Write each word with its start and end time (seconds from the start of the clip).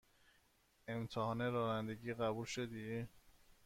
امتحان 0.87 1.39
رانندگی 1.51 2.13
قبول 2.13 2.45
شدی؟ 2.45 3.07